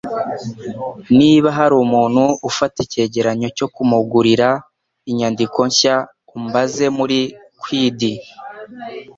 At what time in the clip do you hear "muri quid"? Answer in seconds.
6.97-7.99